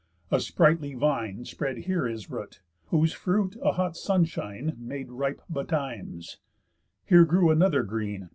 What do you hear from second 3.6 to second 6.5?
a hot sunshine Made ripe betimes;